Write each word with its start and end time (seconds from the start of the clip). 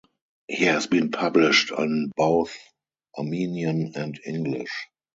He 0.47 0.63
has 0.63 0.87
been 0.87 1.11
published 1.11 1.71
in 1.77 2.11
both 2.17 2.57
Armenian 3.19 3.91
and 3.95 4.19
English. 4.25 4.71